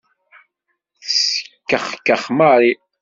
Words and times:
Teskexkex 0.99 2.21
Mary. 2.37 2.71